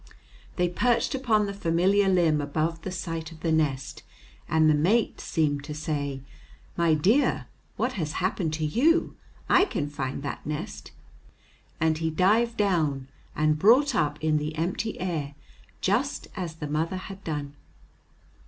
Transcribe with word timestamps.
They 0.55 0.67
perched 0.67 1.13
upon 1.13 1.45
the 1.45 1.53
familiar 1.53 2.09
limb 2.09 2.41
above 2.41 2.81
the 2.81 2.89
site 2.91 3.31
of 3.31 3.41
the 3.41 3.51
nest, 3.51 4.01
and 4.49 4.67
the 4.67 4.73
mate 4.73 5.21
seemed 5.21 5.63
to 5.65 5.75
say, 5.75 6.21
"My 6.75 6.95
dear, 6.95 7.45
what 7.77 7.93
has 8.01 8.13
happened 8.13 8.51
to 8.53 8.65
you? 8.65 9.15
I 9.47 9.63
can 9.65 9.87
find 9.91 10.23
that 10.23 10.43
nest." 10.43 10.91
And 11.79 11.99
he 11.99 12.09
dived 12.09 12.57
down, 12.57 13.09
and 13.35 13.59
brought 13.59 13.93
up 13.93 14.17
in 14.23 14.37
the 14.39 14.55
empty 14.57 14.99
air 14.99 15.35
just 15.81 16.29
as 16.35 16.55
the 16.55 16.67
mother 16.67 16.97
had 16.97 17.23
done. 17.23 17.53